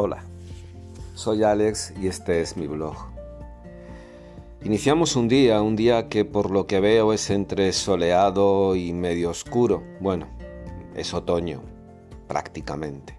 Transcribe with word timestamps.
Hola, 0.00 0.22
soy 1.16 1.42
Alex 1.42 1.92
y 2.00 2.06
este 2.06 2.40
es 2.40 2.56
mi 2.56 2.68
blog. 2.68 2.94
Iniciamos 4.62 5.16
un 5.16 5.26
día, 5.26 5.60
un 5.60 5.74
día 5.74 6.08
que 6.08 6.24
por 6.24 6.52
lo 6.52 6.68
que 6.68 6.78
veo 6.78 7.12
es 7.12 7.30
entre 7.30 7.72
soleado 7.72 8.76
y 8.76 8.92
medio 8.92 9.30
oscuro. 9.30 9.82
Bueno, 9.98 10.28
es 10.94 11.14
otoño, 11.14 11.62
prácticamente. 12.28 13.18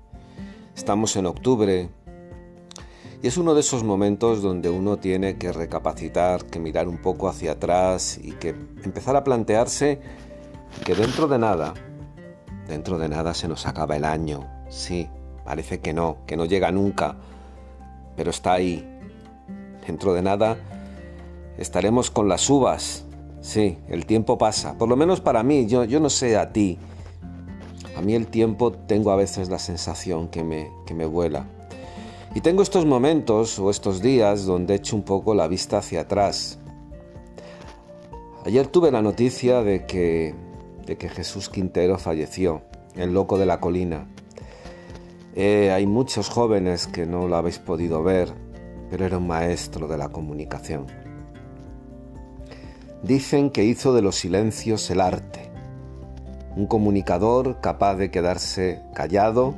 Estamos 0.74 1.18
en 1.18 1.26
octubre 1.26 1.90
y 3.22 3.28
es 3.28 3.36
uno 3.36 3.56
de 3.56 3.60
esos 3.60 3.84
momentos 3.84 4.42
donde 4.42 4.70
uno 4.70 4.96
tiene 4.96 5.38
que 5.38 5.52
recapacitar, 5.52 6.46
que 6.46 6.60
mirar 6.60 6.88
un 6.88 7.00
poco 7.00 7.28
hacia 7.28 7.52
atrás 7.52 8.18
y 8.24 8.32
que 8.32 8.56
empezar 8.86 9.18
a 9.18 9.26
plantearse 9.26 10.00
que 10.86 10.96
dentro 10.96 11.28
de 11.28 11.40
nada, 11.40 11.74
dentro 12.70 12.98
de 12.98 13.10
nada 13.10 13.34
se 13.34 13.50
nos 13.50 13.66
acaba 13.66 13.98
el 13.98 14.06
año. 14.06 14.48
Sí, 14.70 15.10
parece 15.50 15.80
que 15.80 15.94
no, 15.94 16.18
que 16.28 16.38
no 16.38 16.46
llega 16.46 16.72
nunca, 16.72 17.16
pero 18.16 18.30
está 18.30 18.54
ahí. 18.54 18.88
Dentro 19.88 20.14
de 20.14 20.22
nada 20.22 20.58
estaremos 21.58 22.12
con 22.12 22.30
las 22.30 22.48
uvas. 22.52 23.04
Sí, 23.42 23.80
el 23.88 24.06
tiempo 24.06 24.38
pasa, 24.38 24.78
por 24.78 24.88
lo 24.88 24.96
menos 24.96 25.22
para 25.22 25.42
mí, 25.42 25.66
yo, 25.66 25.86
yo 25.86 26.00
no 26.00 26.12
sé 26.12 26.38
a 26.38 26.54
ti. 26.54 26.78
A 27.98 28.02
mí 28.02 28.14
el 28.14 28.28
tiempo 28.28 28.74
tengo 28.74 29.10
a 29.10 29.16
veces 29.16 29.50
la 29.50 29.58
sensación 29.58 30.28
que 30.28 30.44
me, 30.44 30.70
que 30.86 30.94
me 30.94 31.08
vuela. 31.08 31.48
Y 32.36 32.42
tengo 32.42 32.62
estos 32.62 32.86
momentos 32.86 33.58
o 33.58 33.72
estos 33.72 34.04
días 34.04 34.46
donde 34.46 34.76
echo 34.76 34.96
un 34.96 35.02
poco 35.02 35.34
la 35.34 35.48
vista 35.48 35.80
hacia 35.80 36.02
atrás. 36.02 36.60
Ayer 38.46 38.68
tuve 38.68 38.92
la 38.92 39.02
noticia 39.02 39.64
de 39.64 39.88
que, 39.88 40.36
de 40.86 40.96
que 40.96 41.10
Jesús 41.10 41.50
Quintero 41.50 41.98
falleció, 41.98 42.62
el 42.96 43.16
loco 43.16 43.40
de 43.40 43.48
la 43.48 43.60
colina. 43.60 44.06
Eh, 45.36 45.72
hay 45.72 45.86
muchos 45.86 46.30
jóvenes 46.30 46.88
que 46.88 47.06
no 47.06 47.28
lo 47.28 47.36
habéis 47.36 47.60
podido 47.60 48.04
ver, 48.04 48.34
pero 48.90 49.06
era 49.06 49.18
un 49.18 49.28
maestro 49.28 49.88
de 49.88 49.98
la 49.98 50.10
comunicación. 50.10 50.88
Dicen 53.04 53.50
que 53.50 53.64
hizo 53.64 53.94
de 53.94 54.02
los 54.02 54.16
silencios 54.16 54.90
el 54.90 55.00
arte, 55.00 55.52
un 56.56 56.66
comunicador 56.66 57.62
capaz 57.62 57.96
de 57.96 58.12
quedarse 58.12 58.82
callado, 58.94 59.56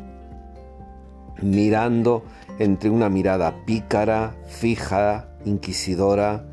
mirando 1.41 2.23
entre 2.59 2.89
una 2.89 3.09
mirada 3.09 3.65
pícara, 3.65 4.35
fija, 4.47 5.29
inquisidora, 5.45 6.45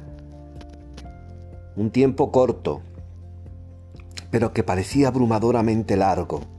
un 1.76 1.90
tiempo 1.90 2.32
corto, 2.32 2.80
pero 4.30 4.52
que 4.52 4.62
parecía 4.62 5.08
abrumadoramente 5.08 5.96
largo. 5.96 6.57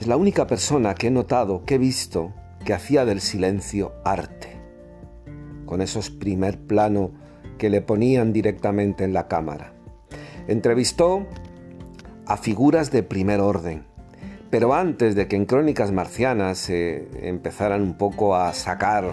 Es 0.00 0.06
la 0.06 0.16
única 0.16 0.46
persona 0.46 0.94
que 0.94 1.08
he 1.08 1.10
notado, 1.10 1.66
que 1.66 1.74
he 1.74 1.78
visto, 1.78 2.32
que 2.64 2.72
hacía 2.72 3.04
del 3.04 3.20
silencio 3.20 3.92
arte, 4.02 4.58
con 5.66 5.82
esos 5.82 6.08
primer 6.08 6.58
plano 6.58 7.10
que 7.58 7.68
le 7.68 7.82
ponían 7.82 8.32
directamente 8.32 9.04
en 9.04 9.12
la 9.12 9.28
cámara. 9.28 9.74
Entrevistó 10.48 11.26
a 12.24 12.38
figuras 12.38 12.90
de 12.90 13.02
primer 13.02 13.40
orden, 13.40 13.84
pero 14.48 14.72
antes 14.72 15.14
de 15.14 15.28
que 15.28 15.36
en 15.36 15.44
Crónicas 15.44 15.92
Marcianas 15.92 16.56
se 16.56 17.28
empezaran 17.28 17.82
un 17.82 17.98
poco 17.98 18.34
a 18.34 18.54
sacar, 18.54 19.12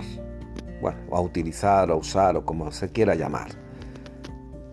bueno, 0.79 0.99
a 1.11 1.19
utilizar 1.19 1.91
o 1.91 1.97
usar 1.97 2.37
o 2.37 2.45
como 2.45 2.71
se 2.71 2.93
quiera 2.93 3.13
llamar, 3.13 3.49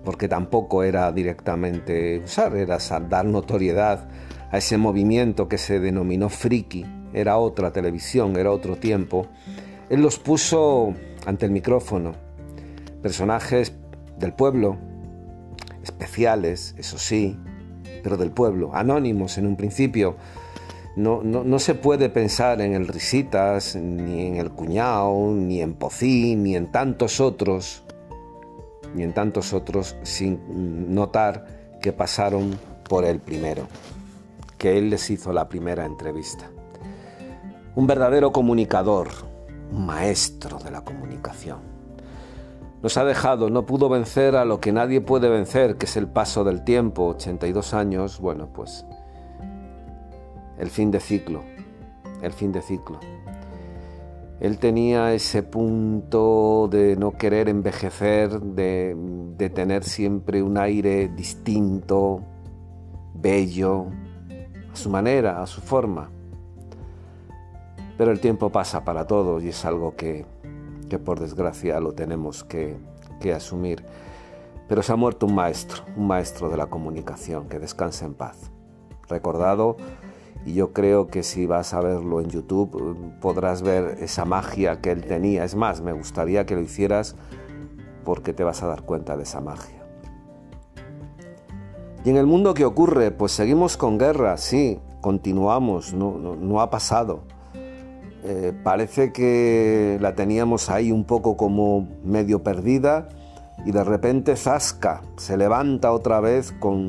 porque 0.04 0.28
tampoco 0.28 0.84
era 0.84 1.10
directamente 1.10 2.20
usar, 2.20 2.56
era 2.56 2.78
dar 3.08 3.24
notoriedad 3.24 4.08
a 4.54 4.58
ese 4.58 4.78
movimiento 4.78 5.48
que 5.48 5.58
se 5.58 5.80
denominó 5.80 6.28
friki, 6.28 6.86
era 7.12 7.38
otra 7.38 7.72
televisión, 7.72 8.36
era 8.36 8.52
otro 8.52 8.76
tiempo, 8.76 9.26
él 9.90 10.00
los 10.00 10.20
puso 10.20 10.94
ante 11.26 11.46
el 11.46 11.50
micrófono, 11.50 12.12
personajes 13.02 13.72
del 14.16 14.32
pueblo, 14.32 14.76
especiales, 15.82 16.76
eso 16.78 16.98
sí, 16.98 17.36
pero 18.04 18.16
del 18.16 18.30
pueblo, 18.30 18.70
anónimos 18.72 19.38
en 19.38 19.48
un 19.48 19.56
principio, 19.56 20.14
no, 20.94 21.58
se 21.58 21.74
puede 21.74 22.08
pensar 22.08 22.60
en 22.60 22.74
el 22.74 22.86
Risitas, 22.86 23.74
ni 23.74 24.24
en 24.24 24.36
el 24.36 24.52
Cuñado, 24.52 25.32
ni 25.32 25.62
en 25.62 25.74
Pocín, 25.74 26.44
ni 26.44 26.54
en 26.54 26.70
tantos 26.70 27.18
otros, 27.18 27.82
ni 28.94 29.02
en 29.02 29.14
tantos 29.14 29.52
otros, 29.52 29.96
sin 30.04 30.94
notar 30.94 31.44
que 31.82 31.92
pasaron 31.92 32.56
por 32.88 33.04
el 33.04 33.18
primero, 33.18 33.66
que 34.64 34.78
él 34.78 34.88
les 34.88 35.10
hizo 35.10 35.30
la 35.34 35.46
primera 35.46 35.84
entrevista. 35.84 36.50
Un 37.74 37.86
verdadero 37.86 38.32
comunicador, 38.32 39.08
un 39.70 39.84
maestro 39.84 40.58
de 40.58 40.70
la 40.70 40.82
comunicación. 40.82 41.58
Nos 42.82 42.96
ha 42.96 43.04
dejado, 43.04 43.50
no 43.50 43.66
pudo 43.66 43.90
vencer 43.90 44.36
a 44.36 44.46
lo 44.46 44.60
que 44.60 44.72
nadie 44.72 45.02
puede 45.02 45.28
vencer, 45.28 45.76
que 45.76 45.84
es 45.84 45.98
el 45.98 46.08
paso 46.08 46.44
del 46.44 46.64
tiempo, 46.64 47.08
82 47.08 47.74
años, 47.74 48.20
bueno, 48.20 48.54
pues 48.54 48.86
el 50.56 50.70
fin 50.70 50.90
de 50.90 51.00
ciclo, 51.00 51.42
el 52.22 52.32
fin 52.32 52.50
de 52.50 52.62
ciclo. 52.62 53.00
Él 54.40 54.58
tenía 54.58 55.12
ese 55.12 55.42
punto 55.42 56.70
de 56.72 56.96
no 56.96 57.10
querer 57.18 57.50
envejecer, 57.50 58.40
de, 58.40 58.96
de 59.36 59.50
tener 59.50 59.84
siempre 59.84 60.42
un 60.42 60.56
aire 60.56 61.08
distinto, 61.08 62.22
bello, 63.12 63.88
a 64.74 64.76
su 64.76 64.90
manera, 64.90 65.40
a 65.40 65.46
su 65.46 65.60
forma. 65.60 66.10
Pero 67.96 68.10
el 68.10 68.18
tiempo 68.18 68.50
pasa 68.50 68.84
para 68.84 69.06
todos 69.06 69.44
y 69.44 69.50
es 69.50 69.64
algo 69.64 69.94
que, 69.94 70.26
que 70.88 70.98
por 70.98 71.20
desgracia 71.20 71.78
lo 71.78 71.92
tenemos 71.92 72.42
que, 72.42 72.76
que 73.20 73.32
asumir. 73.32 73.84
Pero 74.68 74.82
se 74.82 74.92
ha 74.92 74.96
muerto 74.96 75.26
un 75.26 75.34
maestro, 75.36 75.84
un 75.96 76.08
maestro 76.08 76.48
de 76.48 76.56
la 76.56 76.66
comunicación, 76.66 77.48
que 77.48 77.60
descanse 77.60 78.04
en 78.04 78.14
paz. 78.14 78.50
Recordado 79.08 79.76
y 80.44 80.54
yo 80.54 80.72
creo 80.72 81.06
que 81.06 81.22
si 81.22 81.46
vas 81.46 81.72
a 81.72 81.80
verlo 81.80 82.20
en 82.20 82.30
YouTube 82.30 82.96
podrás 83.20 83.62
ver 83.62 83.98
esa 84.00 84.24
magia 84.24 84.80
que 84.80 84.90
él 84.90 85.04
tenía. 85.04 85.44
Es 85.44 85.54
más, 85.54 85.82
me 85.82 85.92
gustaría 85.92 86.46
que 86.46 86.56
lo 86.56 86.62
hicieras 86.62 87.14
porque 88.04 88.32
te 88.32 88.42
vas 88.42 88.64
a 88.64 88.66
dar 88.66 88.82
cuenta 88.82 89.16
de 89.16 89.22
esa 89.22 89.40
magia. 89.40 89.83
¿Y 92.04 92.10
en 92.10 92.16
el 92.16 92.26
mundo 92.26 92.54
qué 92.54 92.64
ocurre? 92.64 93.10
Pues 93.10 93.32
seguimos 93.32 93.76
con 93.76 93.98
guerra, 93.98 94.36
sí, 94.36 94.78
continuamos, 95.00 95.94
no, 95.94 96.60
ha 96.60 96.70
pasado. 96.70 97.22
Eh, 98.24 98.52
parece 98.62 99.12
que 99.12 99.98
la 100.00 100.14
teníamos 100.14 100.70
ahí 100.70 100.92
un 100.92 101.04
poco 101.04 101.36
como 101.36 101.88
medio 102.04 102.42
perdida 102.42 103.08
y 103.66 103.72
de 103.72 103.84
repente 103.84 104.36
Zasca 104.36 105.02
se 105.16 105.36
levanta 105.36 105.92
otra 105.92 106.20
vez 106.20 106.52
con 106.52 106.88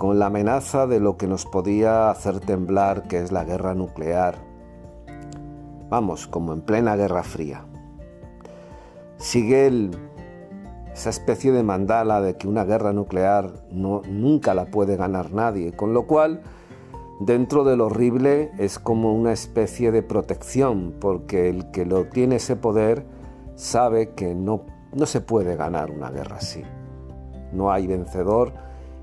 con 0.00 0.18
la 0.18 0.28
amenaza 0.28 0.86
de 0.86 0.98
lo 0.98 1.18
que 1.18 1.26
nos 1.26 1.44
podía 1.44 2.08
hacer 2.08 2.40
temblar, 2.40 3.02
que 3.02 3.18
es 3.18 3.32
la 3.32 3.44
guerra 3.44 3.74
nuclear. 3.74 4.36
Vamos, 5.90 6.26
como 6.26 6.54
en 6.54 6.62
plena 6.62 6.96
Guerra 6.96 7.22
Fría. 7.22 7.66
Sigue 9.18 9.90
esa 10.92 11.10
especie 11.10 11.52
de 11.52 11.62
mandala 11.62 12.20
de 12.20 12.36
que 12.36 12.48
una 12.48 12.64
guerra 12.64 12.92
nuclear 12.92 13.52
no, 13.70 14.02
nunca 14.08 14.54
la 14.54 14.66
puede 14.66 14.96
ganar 14.96 15.32
nadie, 15.32 15.72
con 15.72 15.94
lo 15.94 16.06
cual 16.06 16.42
dentro 17.20 17.64
de 17.64 17.76
lo 17.76 17.86
horrible 17.86 18.50
es 18.58 18.78
como 18.78 19.14
una 19.14 19.32
especie 19.32 19.92
de 19.92 20.02
protección, 20.02 20.94
porque 21.00 21.48
el 21.48 21.70
que 21.70 21.86
lo 21.86 22.06
tiene 22.06 22.36
ese 22.36 22.56
poder 22.56 23.04
sabe 23.54 24.10
que 24.10 24.34
no, 24.34 24.62
no 24.92 25.06
se 25.06 25.20
puede 25.20 25.56
ganar 25.56 25.90
una 25.90 26.10
guerra 26.10 26.36
así. 26.36 26.62
No 27.52 27.70
hay 27.70 27.86
vencedor, 27.86 28.52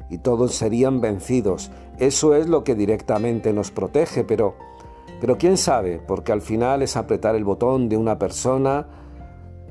y 0.10 0.20
todos 0.20 0.54
serían 0.56 1.02
vencidos. 1.02 1.72
Eso 2.00 2.36
es 2.36 2.48
lo 2.48 2.64
que 2.64 2.76
directamente 2.76 3.54
nos 3.54 3.72
protege, 3.72 4.24
pero, 4.24 4.56
pero 5.20 5.38
quién 5.38 5.58
sabe, 5.58 6.00
porque 6.06 6.32
al 6.32 6.42
final 6.42 6.82
es 6.82 6.96
apretar 6.96 7.36
el 7.36 7.44
botón 7.44 7.90
de 7.90 7.98
una 7.98 8.18
persona 8.18 8.88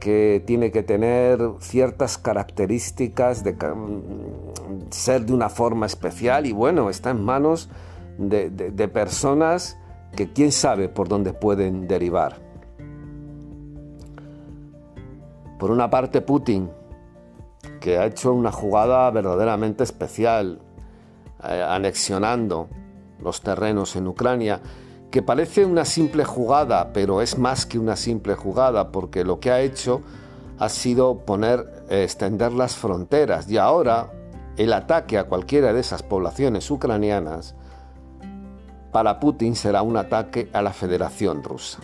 que 0.01 0.43
tiene 0.47 0.71
que 0.71 0.83
tener 0.83 1.41
ciertas 1.61 2.19
características 2.19 3.43
de 3.45 3.57
ser 4.91 5.27
de 5.27 5.33
una 5.33 5.49
forma 5.49 5.87
especial 5.87 6.47
y 6.47 6.53
bueno, 6.53 6.91
está 6.91 7.11
en 7.11 7.25
manos 7.25 7.69
de, 8.19 8.89
personas 8.89 9.79
que 10.15 10.33
quién 10.33 10.53
sabe 10.53 10.89
por 10.89 11.09
dónde 11.09 11.33
pueden 11.33 11.89
derivar. 11.89 12.39
Por 15.59 15.71
una 15.71 15.89
parte, 15.89 16.21
Putin, 16.21 16.71
que 17.81 17.99
ha 17.99 18.07
hecho 18.07 18.33
una 18.33 18.53
jugada 18.53 19.11
verdaderamente 19.11 19.85
especial, 19.85 20.61
eh, 21.43 21.65
anexionando 21.67 22.69
los 23.21 23.41
terrenos 23.41 23.97
en 23.97 24.07
Ucrania, 24.07 24.61
que 25.11 25.23
parece 25.23 25.65
una 25.65 25.85
simple 25.85 26.25
jugada, 26.25 26.93
pero 26.93 27.23
es 27.23 27.39
más 27.39 27.67
que 27.67 27.79
una 27.79 27.97
simple 27.97 28.35
jugada, 28.35 28.93
porque 28.93 29.25
lo 29.25 29.41
que 29.41 29.51
ha 29.51 29.61
hecho 29.61 30.03
ha 30.59 30.69
sido 30.69 31.19
poner, 31.25 31.85
eh, 31.89 32.03
extender 32.05 32.53
las 32.53 32.77
fronteras 32.77 33.49
y 33.49 33.59
ahora 33.59 34.11
el 34.57 34.73
ataque 34.73 35.19
a 35.19 35.25
cualquiera 35.25 35.73
de 35.73 35.81
esas 35.81 36.03
poblaciones 36.03 36.71
ucranianas 36.71 37.55
para 38.91 39.21
Putin 39.21 39.55
será 39.55 39.83
un 39.83 39.97
ataque 39.97 40.49
a 40.53 40.63
la 40.63 40.73
Federación 40.73 41.43
Rusa. 41.43 41.81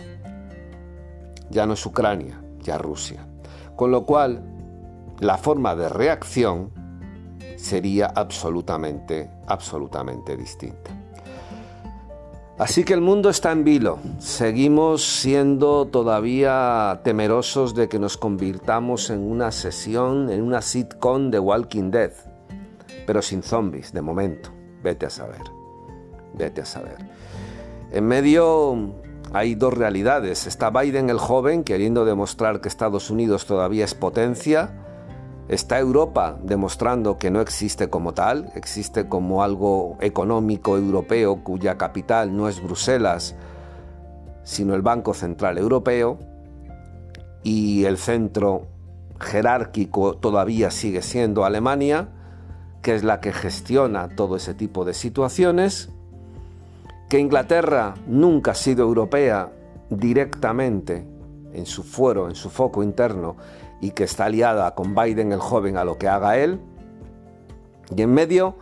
Ya 1.51 1.67
no 1.67 1.73
es 1.73 1.85
Ucrania, 1.85 2.41
ya 2.61 2.79
Rusia. 2.79 3.27
Con 3.75 3.91
lo 3.91 4.05
cual, 4.05 4.43
la 5.19 5.37
forma 5.37 5.75
de 5.75 5.89
reacción 5.89 6.71
sería 7.55 8.07
absolutamente, 8.07 9.29
absolutamente 9.45 10.35
distinta. 10.35 11.02
Así 12.57 12.83
que 12.83 12.93
el 12.93 13.01
mundo 13.01 13.29
está 13.29 13.51
en 13.51 13.63
vilo. 13.63 13.97
Seguimos 14.19 15.03
siendo 15.03 15.85
todavía 15.85 17.01
temerosos 17.03 17.73
de 17.73 17.89
que 17.89 17.97
nos 17.97 18.15
convirtamos 18.15 19.09
en 19.09 19.19
una 19.19 19.51
sesión, 19.51 20.29
en 20.29 20.43
una 20.43 20.61
sitcom 20.61 21.31
de 21.31 21.39
Walking 21.39 21.89
Dead, 21.89 22.11
pero 23.07 23.23
sin 23.23 23.41
zombies, 23.41 23.91
de 23.91 24.03
momento. 24.03 24.51
Vete 24.83 25.07
a 25.07 25.09
saber. 25.09 25.41
Vete 26.35 26.61
a 26.61 26.65
saber. 26.65 26.97
En 27.91 28.05
medio 28.05 28.93
hay 29.33 29.55
dos 29.55 29.73
realidades. 29.73 30.45
Está 30.45 30.69
Biden 30.69 31.09
el 31.09 31.17
joven 31.17 31.63
queriendo 31.63 32.05
demostrar 32.05 32.61
que 32.61 32.67
Estados 32.67 33.09
Unidos 33.09 33.47
todavía 33.47 33.83
es 33.83 33.95
potencia. 33.95 34.82
Está 35.49 35.77
Europa 35.77 36.37
demostrando 36.41 37.17
que 37.17 37.29
no 37.29 37.41
existe 37.41 37.89
como 37.89 38.13
tal, 38.13 38.51
existe 38.55 39.09
como 39.09 39.43
algo 39.43 39.97
económico 39.99 40.77
europeo 40.77 41.43
cuya 41.43 41.77
capital 41.77 42.35
no 42.35 42.47
es 42.47 42.63
Bruselas, 42.63 43.35
sino 44.43 44.73
el 44.73 44.81
Banco 44.81 45.13
Central 45.13 45.57
Europeo. 45.57 46.17
Y 47.43 47.83
el 47.83 47.97
centro 47.97 48.67
jerárquico 49.19 50.15
todavía 50.15 50.71
sigue 50.71 51.01
siendo 51.01 51.43
Alemania, 51.43 52.07
que 52.81 52.95
es 52.95 53.03
la 53.03 53.19
que 53.19 53.33
gestiona 53.33 54.15
todo 54.15 54.37
ese 54.37 54.53
tipo 54.53 54.85
de 54.85 54.93
situaciones 54.93 55.89
que 57.09 57.19
Inglaterra 57.19 57.95
nunca 58.07 58.51
ha 58.51 58.55
sido 58.55 58.83
europea 58.83 59.51
directamente 59.89 61.05
en 61.53 61.65
su 61.65 61.83
fuero, 61.83 62.29
en 62.29 62.35
su 62.35 62.49
foco 62.49 62.83
interno, 62.83 63.35
y 63.81 63.91
que 63.91 64.03
está 64.03 64.25
aliada 64.25 64.75
con 64.75 64.95
Biden 64.95 65.31
el 65.31 65.39
joven 65.39 65.77
a 65.77 65.83
lo 65.83 65.97
que 65.97 66.07
haga 66.07 66.37
él. 66.37 66.59
Y 67.95 68.01
en 68.01 68.13
medio, 68.13 68.55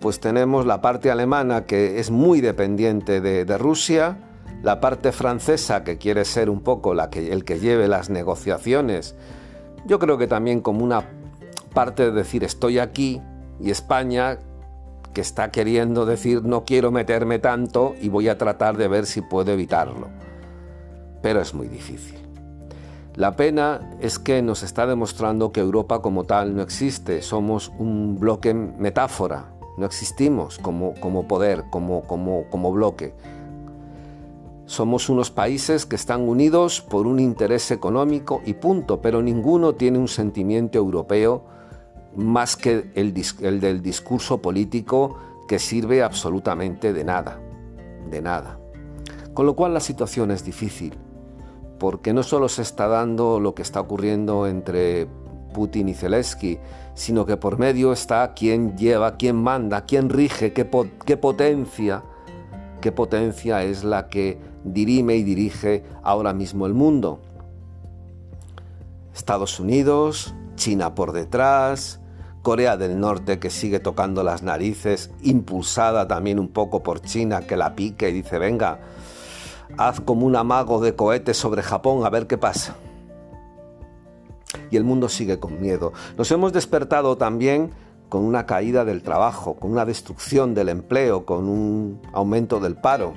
pues 0.00 0.20
tenemos 0.20 0.66
la 0.66 0.80
parte 0.80 1.10
alemana 1.10 1.66
que 1.66 2.00
es 2.00 2.10
muy 2.10 2.40
dependiente 2.40 3.20
de, 3.20 3.58
Rusia, 3.58 4.18
la 4.62 4.80
parte 4.80 5.12
francesa 5.12 5.84
que 5.84 5.98
quiere 5.98 6.24
ser 6.24 6.50
un 6.50 6.60
poco 6.60 6.94
la 6.94 7.10
que, 7.10 7.32
el 7.32 7.44
que 7.44 7.60
lleve 7.60 7.88
las 7.88 8.10
negociaciones, 8.10 9.14
yo 9.86 9.98
creo 9.98 10.18
que 10.18 10.26
también 10.26 10.60
como 10.60 10.84
una 10.84 11.04
parte 11.72 12.04
de 12.04 12.12
decir 12.12 12.44
estoy 12.44 12.78
aquí, 12.78 13.22
y 13.60 13.70
España 13.70 14.38
que 15.12 15.20
está 15.20 15.50
queriendo 15.50 16.06
decir 16.06 16.42
no 16.44 16.64
quiero 16.64 16.90
meterme 16.90 17.38
tanto 17.38 17.94
y 18.00 18.08
voy 18.08 18.28
a 18.28 18.38
tratar 18.38 18.76
de 18.76 18.88
ver 18.88 19.06
si 19.06 19.20
puedo 19.20 19.52
evitarlo. 19.52 20.08
Pero 21.22 21.40
es 21.40 21.54
muy 21.54 21.68
difícil. 21.68 22.18
La 23.16 23.36
pena 23.36 23.96
es 24.00 24.18
que 24.18 24.40
nos 24.40 24.62
está 24.62 24.86
demostrando 24.86 25.52
que 25.52 25.60
Europa 25.60 26.00
como 26.00 26.24
tal 26.24 26.54
no 26.54 26.62
existe, 26.62 27.22
somos 27.22 27.72
un 27.78 28.18
bloque 28.18 28.54
metáfora, 28.54 29.52
no 29.76 29.84
existimos 29.84 30.58
como, 30.58 30.94
como 30.94 31.26
poder, 31.26 31.64
como, 31.70 32.02
como, 32.02 32.44
como 32.50 32.72
bloque. 32.72 33.14
Somos 34.66 35.08
unos 35.08 35.32
países 35.32 35.84
que 35.84 35.96
están 35.96 36.28
unidos 36.28 36.80
por 36.80 37.08
un 37.08 37.18
interés 37.18 37.72
económico 37.72 38.40
y 38.46 38.54
punto, 38.54 39.02
pero 39.02 39.20
ninguno 39.20 39.74
tiene 39.74 39.98
un 39.98 40.06
sentimiento 40.06 40.78
europeo 40.78 41.44
más 42.14 42.56
que 42.56 42.90
el, 42.94 43.12
del 43.12 43.82
discurso 43.82 44.40
político 44.40 45.18
que 45.48 45.58
sirve 45.58 46.02
absolutamente 46.02 46.92
de 46.92 47.04
nada, 47.04 47.40
de 48.08 48.22
nada. 48.22 48.58
Con 49.34 49.46
lo 49.46 49.56
cual 49.56 49.74
la 49.74 49.80
situación 49.80 50.30
es 50.30 50.44
difícil, 50.44 50.96
porque 51.80 52.12
no 52.12 52.22
solo 52.22 52.50
se 52.50 52.60
está 52.60 52.86
dando 52.86 53.40
lo 53.40 53.54
que 53.54 53.62
está 53.62 53.80
ocurriendo 53.80 54.46
entre 54.46 55.08
Putin 55.54 55.88
y 55.88 55.94
Zelensky, 55.94 56.58
sino 56.94 57.24
que 57.24 57.38
por 57.38 57.58
medio 57.58 57.92
está 57.92 58.34
quien 58.34 58.76
lleva, 58.76 59.16
quien 59.16 59.36
manda, 59.36 59.86
quien 59.86 60.10
rige, 60.10 60.52
qué, 60.52 60.68
qué 61.06 61.16
potencia, 61.16 62.04
qué 62.82 62.92
potencia 62.92 63.64
es 63.64 63.82
la 63.82 64.10
que 64.10 64.38
dirime 64.62 65.16
y 65.16 65.22
dirige 65.22 65.82
ahora 66.02 66.34
mismo 66.34 66.66
el 66.66 66.74
mundo. 66.74 67.22
Estados 69.14 69.58
Unidos, 69.58 70.34
China 70.56 70.94
por 70.94 71.12
detrás, 71.12 71.98
Corea 72.42 72.76
del 72.76 73.00
Norte 73.00 73.38
que 73.38 73.48
sigue 73.48 73.80
tocando 73.80 74.22
las 74.22 74.42
narices, 74.42 75.10
impulsada 75.22 76.06
también 76.06 76.38
un 76.38 76.48
poco 76.48 76.82
por 76.82 77.00
China 77.00 77.40
que 77.40 77.56
la 77.56 77.74
pique 77.74 78.10
y 78.10 78.12
dice, 78.12 78.38
venga, 78.38 78.80
haz 79.76 80.00
como 80.00 80.26
un 80.26 80.36
amago 80.36 80.80
de 80.80 80.94
cohetes 80.94 81.36
sobre 81.36 81.62
Japón 81.62 82.04
a 82.04 82.10
ver 82.10 82.26
qué 82.26 82.38
pasa. 82.38 82.76
Y 84.70 84.76
el 84.76 84.84
mundo 84.84 85.08
sigue 85.08 85.38
con 85.38 85.60
miedo. 85.60 85.92
Nos 86.16 86.30
hemos 86.30 86.52
despertado 86.52 87.16
también 87.16 87.70
con 88.08 88.24
una 88.24 88.44
caída 88.44 88.84
del 88.84 89.02
trabajo, 89.02 89.54
con 89.54 89.70
una 89.70 89.84
destrucción 89.84 90.54
del 90.54 90.68
empleo, 90.68 91.24
con 91.24 91.48
un 91.48 92.02
aumento 92.12 92.60
del 92.60 92.76
paro, 92.76 93.14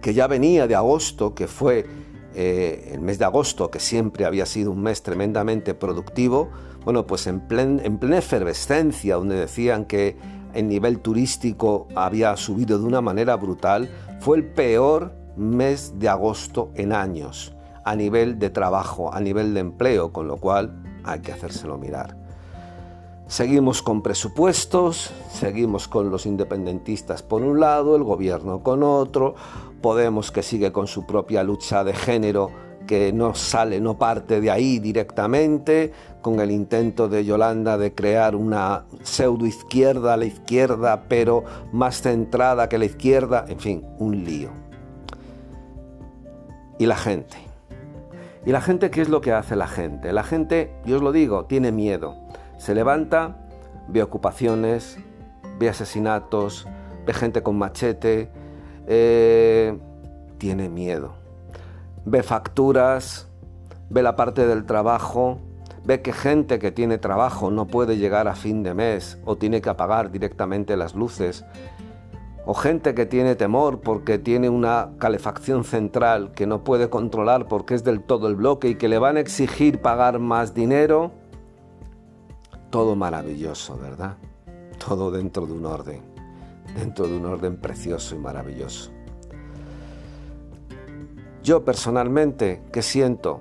que 0.00 0.14
ya 0.14 0.26
venía 0.26 0.66
de 0.66 0.74
agosto, 0.74 1.34
que 1.34 1.46
fue 1.46 1.86
eh, 2.34 2.92
el 2.94 3.00
mes 3.00 3.18
de 3.18 3.26
agosto, 3.26 3.70
que 3.70 3.78
siempre 3.78 4.24
había 4.24 4.46
sido 4.46 4.70
un 4.70 4.82
mes 4.82 5.02
tremendamente 5.02 5.74
productivo, 5.74 6.48
bueno, 6.84 7.06
pues 7.06 7.26
en, 7.26 7.42
en 7.50 7.98
plena 7.98 8.18
efervescencia, 8.18 9.16
donde 9.16 9.36
decían 9.36 9.84
que 9.84 10.16
el 10.54 10.68
nivel 10.68 11.00
turístico 11.00 11.88
había 11.94 12.36
subido 12.36 12.78
de 12.78 12.84
una 12.84 13.00
manera 13.00 13.36
brutal, 13.36 13.90
fue 14.20 14.38
el 14.38 14.44
peor 14.44 15.12
mes 15.36 15.98
de 15.98 16.08
agosto 16.08 16.70
en 16.74 16.92
años, 16.92 17.54
a 17.84 17.96
nivel 17.96 18.38
de 18.38 18.50
trabajo, 18.50 19.12
a 19.12 19.20
nivel 19.20 19.54
de 19.54 19.60
empleo, 19.60 20.12
con 20.12 20.28
lo 20.28 20.36
cual 20.36 20.82
hay 21.04 21.20
que 21.20 21.32
hacérselo 21.32 21.78
mirar. 21.78 22.16
Seguimos 23.26 23.80
con 23.80 24.02
presupuestos, 24.02 25.12
seguimos 25.32 25.86
con 25.86 26.10
los 26.10 26.26
independentistas 26.26 27.22
por 27.22 27.42
un 27.42 27.60
lado, 27.60 27.94
el 27.94 28.02
gobierno 28.02 28.62
con 28.62 28.82
otro, 28.82 29.36
Podemos 29.80 30.30
que 30.30 30.42
sigue 30.42 30.72
con 30.72 30.86
su 30.86 31.06
propia 31.06 31.42
lucha 31.42 31.84
de 31.84 31.94
género 31.94 32.50
que 32.90 33.12
no 33.12 33.36
sale, 33.36 33.80
no 33.80 33.98
parte 33.98 34.40
de 34.40 34.50
ahí 34.50 34.80
directamente, 34.80 35.92
con 36.22 36.40
el 36.40 36.50
intento 36.50 37.08
de 37.08 37.24
Yolanda 37.24 37.78
de 37.78 37.94
crear 37.94 38.34
una 38.34 38.82
pseudo 39.04 39.46
izquierda 39.46 40.14
a 40.14 40.16
la 40.16 40.24
izquierda, 40.24 41.04
pero 41.08 41.44
más 41.70 42.02
centrada 42.02 42.68
que 42.68 42.78
la 42.78 42.86
izquierda, 42.86 43.44
en 43.46 43.60
fin, 43.60 43.86
un 44.00 44.24
lío. 44.24 44.50
Y 46.80 46.86
la 46.86 46.96
gente. 46.96 47.36
¿Y 48.44 48.50
la 48.50 48.60
gente 48.60 48.90
qué 48.90 49.02
es 49.02 49.08
lo 49.08 49.20
que 49.20 49.30
hace 49.30 49.54
la 49.54 49.68
gente? 49.68 50.12
La 50.12 50.24
gente, 50.24 50.72
yo 50.84 50.96
os 50.96 51.02
lo 51.02 51.12
digo, 51.12 51.44
tiene 51.44 51.70
miedo. 51.70 52.16
Se 52.58 52.74
levanta, 52.74 53.36
ve 53.86 54.02
ocupaciones, 54.02 54.98
ve 55.60 55.68
asesinatos, 55.68 56.66
ve 57.06 57.14
gente 57.14 57.44
con 57.44 57.56
machete, 57.56 58.32
eh, 58.88 59.78
tiene 60.38 60.68
miedo. 60.68 61.19
Ve 62.04 62.22
facturas, 62.22 63.28
ve 63.90 64.02
la 64.02 64.16
parte 64.16 64.46
del 64.46 64.64
trabajo, 64.66 65.38
ve 65.84 66.02
que 66.02 66.12
gente 66.12 66.58
que 66.58 66.72
tiene 66.72 66.98
trabajo 66.98 67.50
no 67.50 67.66
puede 67.66 67.98
llegar 67.98 68.28
a 68.28 68.34
fin 68.34 68.62
de 68.62 68.74
mes 68.74 69.18
o 69.24 69.36
tiene 69.36 69.60
que 69.60 69.68
apagar 69.68 70.10
directamente 70.10 70.76
las 70.76 70.94
luces, 70.94 71.44
o 72.46 72.54
gente 72.54 72.94
que 72.94 73.06
tiene 73.06 73.34
temor 73.34 73.80
porque 73.80 74.18
tiene 74.18 74.48
una 74.48 74.90
calefacción 74.98 75.62
central 75.64 76.32
que 76.32 76.46
no 76.46 76.64
puede 76.64 76.88
controlar 76.88 77.46
porque 77.46 77.74
es 77.74 77.84
del 77.84 78.02
todo 78.02 78.28
el 78.28 78.34
bloque 78.34 78.68
y 78.68 78.74
que 78.76 78.88
le 78.88 78.98
van 78.98 79.16
a 79.18 79.20
exigir 79.20 79.80
pagar 79.80 80.18
más 80.18 80.54
dinero. 80.54 81.12
Todo 82.70 82.96
maravilloso, 82.96 83.78
¿verdad? 83.78 84.16
Todo 84.78 85.10
dentro 85.10 85.46
de 85.46 85.52
un 85.52 85.66
orden 85.66 86.10
dentro 86.74 87.06
de 87.06 87.16
un 87.16 87.26
orden 87.26 87.56
precioso 87.56 88.14
y 88.14 88.18
maravilloso. 88.18 88.90
Yo 91.42 91.64
personalmente, 91.64 92.62
¿qué 92.72 92.82
siento? 92.82 93.40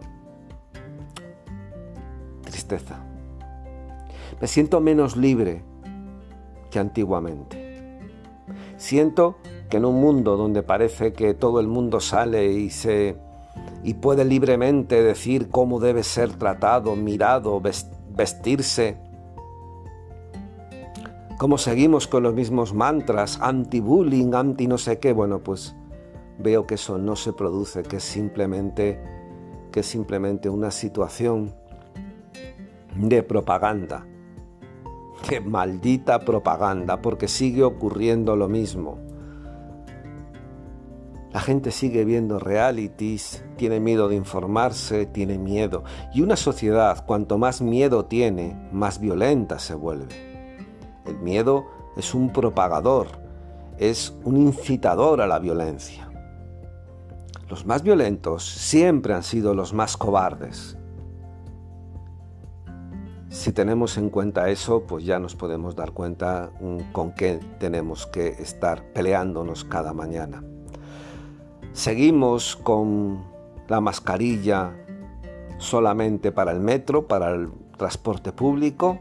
Tristeza. 2.44 2.98
Me 4.40 4.48
siento 4.48 4.80
menos 4.80 5.18
libre 5.18 5.64
que 6.72 6.80
antiguamente. 6.80 8.00
Siento 8.78 9.38
que 9.70 9.78
en 9.78 9.86
un 9.86 10.00
mundo 10.00 10.38
donde 10.38 10.64
parece 10.64 11.14
que 11.14 11.34
todo 11.34 11.60
el 11.60 11.68
mundo 11.68 12.00
sale 12.00 12.52
y 12.52 12.70
se 12.70 13.18
y 13.84 13.96
puede 13.96 14.26
libremente 14.26 15.04
decir 15.04 15.50
cómo 15.50 15.80
debe 15.80 16.04
ser 16.04 16.34
tratado, 16.36 16.96
mirado, 16.96 17.62
vestirse, 17.62 18.98
como 21.38 21.58
seguimos 21.58 22.08
con 22.08 22.24
los 22.24 22.34
mismos 22.34 22.74
mantras, 22.74 23.40
anti-bullying, 23.42 24.34
anti 24.34 24.68
no 24.68 24.78
sé 24.78 25.00
qué, 25.00 25.14
bueno, 25.14 25.40
pues 25.40 25.76
veo 26.40 26.66
que 26.66 26.76
eso 26.76 26.98
no 26.98 27.16
se 27.16 27.34
produce, 27.34 27.84
que 27.84 27.98
es 27.98 28.04
simplemente, 28.04 29.00
que 29.72 29.82
es 29.82 29.86
simplemente 29.86 30.50
una 30.50 30.72
situación 30.72 31.54
de 32.96 33.22
propaganda. 33.24 34.06
Qué 35.28 35.42
maldita 35.42 36.20
propaganda, 36.20 37.02
porque 37.02 37.28
sigue 37.28 37.64
ocurriendo 37.64 38.36
lo 38.36 38.48
mismo. 38.48 38.98
La 41.32 41.42
gente 41.42 41.70
sigue 41.70 42.06
viendo 42.06 42.40
realities, 42.40 43.44
tiene 43.56 43.80
miedo 43.80 44.08
de 44.08 44.16
informarse, 44.16 45.06
tiene 45.06 45.38
miedo. 45.38 45.84
Y 46.14 46.22
una 46.22 46.36
sociedad, 46.36 47.06
cuanto 47.06 47.38
más 47.38 47.62
miedo 47.62 48.06
tiene, 48.06 48.58
más 48.72 49.00
violenta 49.00 49.60
se 49.60 49.76
vuelve. 49.76 50.16
El 51.06 51.20
miedo 51.20 51.68
es 51.98 52.16
un 52.16 52.34
propagador, 52.34 53.08
es 53.78 54.16
un 54.24 54.38
incitador 54.38 55.22
a 55.22 55.28
la 55.28 55.38
violencia. 55.38 56.09
Los 57.50 57.66
más 57.66 57.82
violentos 57.82 58.46
siempre 58.46 59.16
han 59.16 59.24
sido 59.24 59.56
los 59.56 59.74
más 59.74 59.98
cobardes. 59.98 60.78
Si 63.30 63.52
tenemos 63.52 63.98
en 63.98 64.12
cuenta 64.12 64.50
eso, 64.50 64.84
pues 64.84 65.04
ya 65.04 65.18
nos 65.18 65.36
podemos 65.36 65.76
dar 65.76 65.92
cuenta 65.92 66.52
mm, 66.62 66.92
con 66.92 67.12
qué 67.14 67.40
tenemos 67.60 68.06
que 68.06 68.28
estar 68.28 68.84
peleándonos 68.94 69.64
cada 69.64 69.94
mañana. 69.94 70.44
Seguimos 71.74 72.56
con 72.56 73.24
la 73.68 73.82
mascarilla 73.82 74.76
solamente 75.58 76.32
para 76.32 76.52
el 76.52 76.60
metro, 76.60 77.08
para 77.08 77.32
el 77.32 77.50
transporte 77.78 78.32
público, 78.32 79.00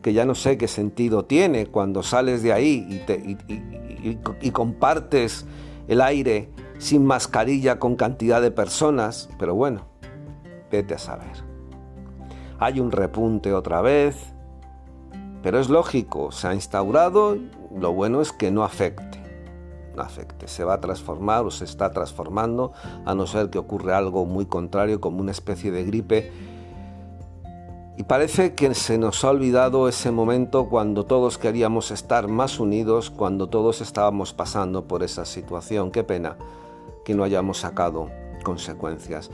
que 0.00 0.12
ya 0.12 0.24
no 0.24 0.36
sé 0.36 0.58
qué 0.58 0.68
sentido 0.68 1.24
tiene 1.24 1.66
cuando 1.66 2.04
sales 2.04 2.42
de 2.44 2.52
ahí 2.52 3.02
y, 3.98 4.18
y 4.40 4.50
compartes 4.52 5.44
el 5.88 6.00
aire 6.00 6.50
sin 6.84 7.06
mascarilla 7.06 7.78
con 7.78 7.96
cantidad 7.96 8.42
de 8.42 8.50
personas, 8.50 9.30
pero 9.38 9.54
bueno, 9.54 9.86
vete 10.70 10.92
a 10.92 10.98
saber. 10.98 11.32
Hay 12.58 12.78
un 12.78 12.92
repunte 12.92 13.54
otra 13.54 13.80
vez, 13.80 14.34
pero 15.42 15.58
es 15.58 15.70
lógico, 15.70 16.30
se 16.30 16.46
ha 16.46 16.54
instaurado, 16.54 17.38
lo 17.74 17.94
bueno 17.94 18.20
es 18.20 18.32
que 18.32 18.50
no 18.50 18.64
afecte, 18.64 19.18
no 19.96 20.02
afecte, 20.02 20.46
se 20.46 20.62
va 20.62 20.74
a 20.74 20.80
transformar 20.82 21.46
o 21.46 21.50
se 21.50 21.64
está 21.64 21.90
transformando, 21.90 22.72
a 23.06 23.14
no 23.14 23.26
ser 23.26 23.48
que 23.48 23.58
ocurra 23.58 23.96
algo 23.96 24.26
muy 24.26 24.44
contrario 24.44 25.00
como 25.00 25.22
una 25.22 25.30
especie 25.30 25.70
de 25.70 25.84
gripe. 25.84 26.32
Y 27.96 28.02
parece 28.02 28.54
que 28.54 28.74
se 28.74 28.98
nos 28.98 29.24
ha 29.24 29.30
olvidado 29.30 29.88
ese 29.88 30.10
momento 30.10 30.68
cuando 30.68 31.04
todos 31.04 31.38
queríamos 31.38 31.90
estar 31.92 32.28
más 32.28 32.60
unidos, 32.60 33.08
cuando 33.08 33.48
todos 33.48 33.80
estábamos 33.80 34.34
pasando 34.34 34.86
por 34.86 35.02
esa 35.02 35.24
situación. 35.24 35.90
Qué 35.90 36.04
pena 36.04 36.36
que 37.04 37.14
no 37.14 37.24
hayamos 37.24 37.58
sacado 37.58 38.10
consecuencias. 38.42 39.30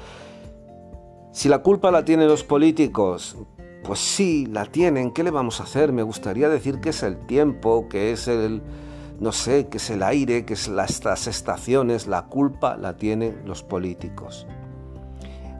Si 1.33 1.49
la 1.49 1.59
culpa 1.59 1.91
la 1.91 2.05
tienen 2.05 2.29
los 2.29 2.43
políticos, 2.43 3.37
pues 3.85 4.01
sí, 4.01 4.47
la 4.47 4.67
tienen. 4.67 5.13
¿Qué 5.13 5.23
le 5.23 5.31
vamos 5.31 5.61
a 5.61 5.65
hacer? 5.65 5.93
Me 5.93 6.03
gustaría 6.03 6.49
decir 6.49 6.81
que 6.81 6.91
es 6.91 7.03
el 7.03 7.27
tiempo, 7.27 7.89
que 7.89 8.13
es 8.13 8.29
el, 8.29 8.63
no 9.21 9.33
sé, 9.33 9.69
que 9.69 9.79
es 9.79 9.91
el 9.91 10.03
aire, 10.03 10.45
que 10.45 10.55
es 10.55 10.69
las, 10.69 11.05
las 11.05 11.27
estaciones. 11.27 12.07
La 12.07 12.27
culpa 12.27 12.77
la 12.77 12.97
tienen 12.97 13.43
los 13.45 13.63
políticos. 13.63 14.47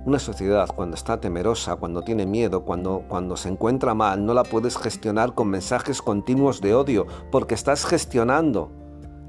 Una 0.07 0.19
sociedad 0.19 0.67
cuando 0.75 0.97
está 0.97 1.21
temerosa, 1.21 1.77
cuando 1.77 2.03
tiene 2.03 2.25
miedo, 2.25 2.65
cuando, 2.65 3.05
cuando 3.07 3.37
se 3.37 3.51
encuentra 3.51 3.95
mal, 3.95 4.25
no 4.25 4.33
la 4.33 4.45
puedes 4.45 4.79
gestionar 4.79 5.35
con 5.35 5.49
mensajes 5.49 6.01
continuos 6.01 6.63
de 6.63 6.75
odio, 6.75 7.07
porque 7.31 7.55
estás 7.55 7.85
gestionando 7.85 8.73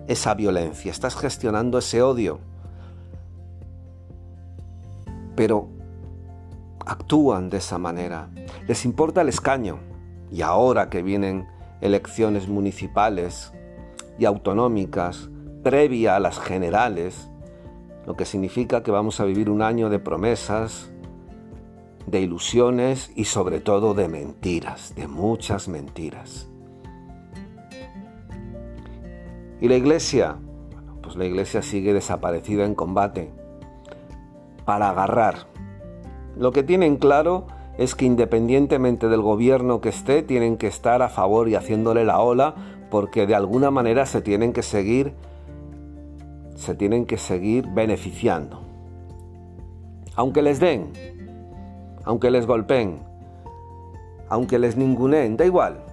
esa 0.07 0.33
violencia, 0.33 0.91
estás 0.91 1.15
gestionando 1.15 1.77
ese 1.77 2.01
odio. 2.01 2.39
Pero 5.35 5.69
actúan 6.85 7.50
de 7.50 7.57
esa 7.57 7.77
manera. 7.77 8.29
Les 8.67 8.85
importa 8.85 9.21
el 9.21 9.29
escaño. 9.29 9.79
Y 10.31 10.41
ahora 10.41 10.89
que 10.89 11.01
vienen 11.01 11.47
elecciones 11.81 12.47
municipales 12.47 13.51
y 14.17 14.25
autonómicas, 14.25 15.29
previa 15.63 16.15
a 16.15 16.19
las 16.19 16.39
generales, 16.39 17.29
lo 18.05 18.15
que 18.15 18.25
significa 18.25 18.83
que 18.83 18.91
vamos 18.91 19.19
a 19.19 19.25
vivir 19.25 19.50
un 19.50 19.61
año 19.61 19.89
de 19.89 20.00
promesas, 20.00 20.91
de 22.07 22.21
ilusiones 22.21 23.11
y 23.15 23.25
sobre 23.25 23.59
todo 23.59 23.93
de 23.93 24.07
mentiras, 24.07 24.95
de 24.95 25.07
muchas 25.07 25.67
mentiras. 25.67 26.50
¿Y 29.59 29.67
la 29.67 29.75
iglesia? 29.75 30.38
Pues 31.03 31.15
la 31.15 31.25
iglesia 31.25 31.61
sigue 31.61 31.93
desaparecida 31.93 32.65
en 32.65 32.73
combate 32.73 33.40
para 34.71 34.89
agarrar 34.89 35.51
lo 36.37 36.53
que 36.53 36.63
tienen 36.63 36.95
claro 36.95 37.47
es 37.77 37.93
que 37.93 38.05
independientemente 38.05 39.09
del 39.09 39.21
gobierno 39.21 39.81
que 39.81 39.89
esté, 39.89 40.23
tienen 40.23 40.55
que 40.55 40.67
estar 40.67 41.01
a 41.01 41.09
favor 41.09 41.49
y 41.49 41.55
haciéndole 41.55 42.05
la 42.05 42.21
ola 42.21 42.55
porque 42.89 43.27
de 43.27 43.35
alguna 43.35 43.69
manera 43.69 44.05
se 44.05 44.21
tienen 44.21 44.53
que 44.53 44.63
seguir 44.63 45.13
se 46.55 46.73
tienen 46.73 47.05
que 47.05 47.17
seguir 47.17 47.67
beneficiando. 47.67 48.61
Aunque 50.15 50.41
les 50.41 50.61
den, 50.61 50.93
aunque 52.05 52.31
les 52.31 52.47
golpeen, 52.47 53.01
aunque 54.29 54.57
les 54.57 54.77
ninguneen, 54.77 55.35
da 55.35 55.45
igual. 55.45 55.83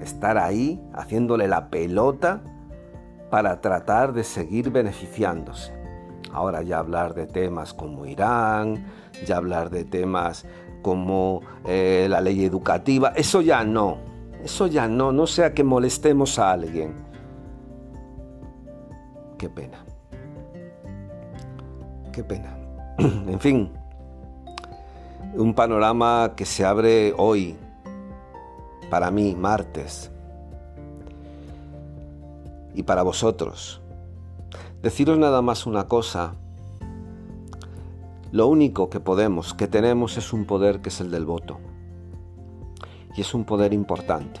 Estar 0.00 0.38
ahí 0.38 0.80
haciéndole 0.94 1.48
la 1.48 1.70
pelota 1.70 2.40
para 3.30 3.60
tratar 3.60 4.12
de 4.12 4.22
seguir 4.22 4.70
beneficiándose. 4.70 5.81
Ahora 6.32 6.62
ya 6.62 6.78
hablar 6.78 7.14
de 7.14 7.26
temas 7.26 7.74
como 7.74 8.06
Irán, 8.06 8.86
ya 9.26 9.36
hablar 9.36 9.70
de 9.70 9.84
temas 9.84 10.46
como 10.80 11.42
eh, 11.66 12.06
la 12.08 12.20
ley 12.20 12.44
educativa, 12.44 13.12
eso 13.14 13.40
ya 13.42 13.64
no, 13.64 13.98
eso 14.42 14.66
ya 14.66 14.88
no, 14.88 15.12
no 15.12 15.26
sea 15.26 15.52
que 15.52 15.62
molestemos 15.62 16.38
a 16.38 16.52
alguien. 16.52 16.94
Qué 19.38 19.48
pena, 19.48 19.84
qué 22.12 22.24
pena. 22.24 22.56
en 22.98 23.40
fin, 23.40 23.70
un 25.34 25.54
panorama 25.54 26.32
que 26.34 26.46
se 26.46 26.64
abre 26.64 27.12
hoy, 27.16 27.56
para 28.88 29.10
mí, 29.10 29.34
martes, 29.34 30.10
y 32.74 32.82
para 32.82 33.02
vosotros 33.02 33.81
Deciros 34.82 35.16
nada 35.16 35.42
más 35.42 35.64
una 35.64 35.86
cosa. 35.86 36.34
Lo 38.32 38.48
único 38.48 38.90
que 38.90 38.98
podemos, 38.98 39.54
que 39.54 39.68
tenemos, 39.68 40.16
es 40.16 40.32
un 40.32 40.44
poder 40.44 40.80
que 40.80 40.88
es 40.88 41.00
el 41.00 41.12
del 41.12 41.24
voto. 41.24 41.60
Y 43.14 43.20
es 43.20 43.32
un 43.32 43.44
poder 43.44 43.72
importante. 43.72 44.40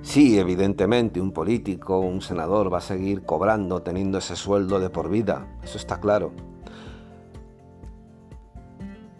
Sí, 0.00 0.40
evidentemente, 0.40 1.20
un 1.20 1.30
político, 1.30 2.00
un 2.00 2.20
senador 2.20 2.72
va 2.72 2.78
a 2.78 2.80
seguir 2.80 3.22
cobrando, 3.22 3.82
teniendo 3.82 4.18
ese 4.18 4.34
sueldo 4.34 4.80
de 4.80 4.90
por 4.90 5.08
vida. 5.08 5.46
Eso 5.62 5.78
está 5.78 6.00
claro. 6.00 6.32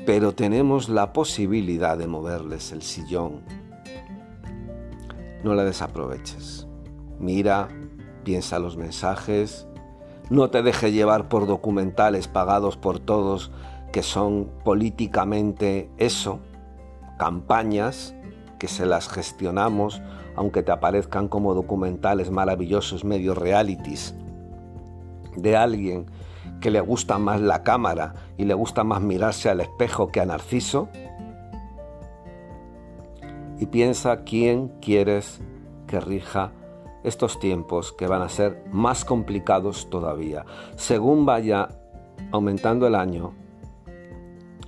Pero 0.04 0.34
tenemos 0.34 0.88
la 0.88 1.12
posibilidad 1.12 1.96
de 1.96 2.08
moverles 2.08 2.72
el 2.72 2.82
sillón. 2.82 3.42
No 5.44 5.54
la 5.54 5.62
desaproveches. 5.62 6.66
Mira, 7.20 7.68
piensa 8.24 8.58
los 8.58 8.76
mensajes, 8.76 9.66
no 10.30 10.50
te 10.50 10.62
deje 10.62 10.92
llevar 10.92 11.28
por 11.28 11.46
documentales 11.46 12.28
pagados 12.28 12.76
por 12.76 12.98
todos 12.98 13.50
que 13.92 14.02
son 14.02 14.50
políticamente 14.64 15.90
eso, 15.98 16.40
campañas 17.18 18.14
que 18.58 18.66
se 18.68 18.86
las 18.86 19.08
gestionamos, 19.08 20.00
aunque 20.34 20.62
te 20.62 20.72
aparezcan 20.72 21.28
como 21.28 21.52
documentales 21.54 22.30
maravillosos, 22.30 23.04
medios 23.04 23.36
realities, 23.36 24.14
de 25.36 25.56
alguien 25.56 26.06
que 26.60 26.70
le 26.70 26.80
gusta 26.80 27.18
más 27.18 27.40
la 27.40 27.62
cámara 27.62 28.14
y 28.38 28.44
le 28.44 28.54
gusta 28.54 28.84
más 28.84 29.02
mirarse 29.02 29.50
al 29.50 29.60
espejo 29.60 30.08
que 30.08 30.20
a 30.20 30.26
Narciso. 30.26 30.88
Y 33.58 33.66
piensa 33.66 34.22
quién 34.24 34.68
quieres 34.80 35.40
que 35.86 36.00
rija 36.00 36.52
estos 37.04 37.38
tiempos 37.38 37.92
que 37.92 38.06
van 38.06 38.22
a 38.22 38.28
ser 38.28 38.64
más 38.70 39.04
complicados 39.04 39.90
todavía. 39.90 40.44
Según 40.76 41.26
vaya 41.26 41.68
aumentando 42.30 42.86
el 42.86 42.94
año, 42.94 43.34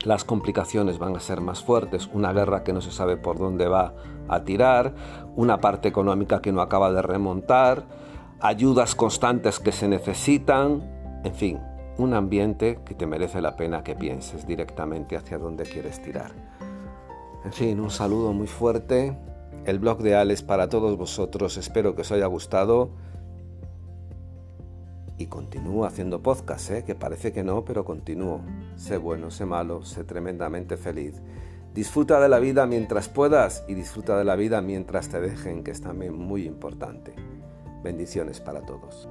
las 0.04 0.24
complicaciones 0.24 0.98
van 0.98 1.16
a 1.16 1.20
ser 1.20 1.40
más 1.40 1.62
fuertes, 1.62 2.10
una 2.12 2.32
guerra 2.32 2.62
que 2.62 2.72
no 2.72 2.80
se 2.80 2.90
sabe 2.90 3.16
por 3.16 3.38
dónde 3.38 3.68
va 3.68 3.94
a 4.28 4.44
tirar, 4.44 4.94
una 5.36 5.60
parte 5.60 5.88
económica 5.88 6.42
que 6.42 6.52
no 6.52 6.60
acaba 6.60 6.92
de 6.92 7.02
remontar, 7.02 7.84
ayudas 8.40 8.94
constantes 8.94 9.58
que 9.58 9.72
se 9.72 9.88
necesitan, 9.88 11.22
en 11.24 11.34
fin, 11.34 11.60
un 11.96 12.12
ambiente 12.12 12.80
que 12.84 12.94
te 12.94 13.06
merece 13.06 13.40
la 13.40 13.56
pena 13.56 13.82
que 13.82 13.94
pienses 13.94 14.46
directamente 14.46 15.16
hacia 15.16 15.38
dónde 15.38 15.64
quieres 15.64 16.02
tirar. 16.02 16.32
En 17.44 17.52
fin, 17.52 17.80
un 17.80 17.90
saludo 17.90 18.32
muy 18.32 18.46
fuerte 18.46 19.16
el 19.66 19.78
blog 19.78 20.02
de 20.02 20.14
Alex 20.14 20.42
para 20.42 20.68
todos 20.68 20.96
vosotros. 20.96 21.56
Espero 21.56 21.94
que 21.94 22.02
os 22.02 22.12
haya 22.12 22.26
gustado. 22.26 22.90
Y 25.16 25.26
continúo 25.26 25.84
haciendo 25.84 26.22
podcast, 26.22 26.70
¿eh? 26.70 26.84
que 26.84 26.94
parece 26.94 27.32
que 27.32 27.44
no, 27.44 27.64
pero 27.64 27.84
continúo. 27.84 28.40
Sé 28.76 28.96
bueno, 28.96 29.30
sé 29.30 29.46
malo, 29.46 29.84
sé 29.84 30.04
tremendamente 30.04 30.76
feliz. 30.76 31.22
Disfruta 31.72 32.20
de 32.20 32.28
la 32.28 32.38
vida 32.38 32.66
mientras 32.66 33.08
puedas 33.08 33.64
y 33.68 33.74
disfruta 33.74 34.16
de 34.16 34.24
la 34.24 34.36
vida 34.36 34.60
mientras 34.60 35.08
te 35.08 35.20
dejen, 35.20 35.64
que 35.64 35.70
es 35.70 35.80
también 35.80 36.16
muy 36.16 36.46
importante. 36.46 37.14
Bendiciones 37.82 38.40
para 38.40 38.62
todos. 38.62 39.08